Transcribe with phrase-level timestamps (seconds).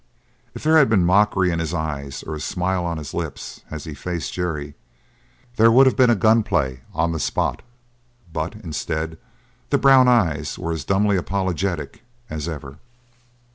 [0.55, 3.83] If there had been mockery in his eyes or a smile on his lips as
[3.83, 4.73] he faced Jerry
[5.57, 7.61] there would have been a gun play on the spot;
[8.33, 9.19] but, instead,
[9.69, 12.01] the brown eyes were as dumbly apologetic
[12.31, 12.79] as ever.